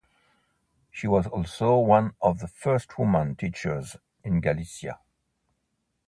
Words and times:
She 0.89 1.05
was 1.05 1.27
also 1.27 1.77
one 1.77 2.15
of 2.23 2.39
the 2.39 2.47
first 2.47 2.97
women 2.97 3.35
teachers 3.35 3.97
in 4.23 4.41
Galicia. 4.41 4.99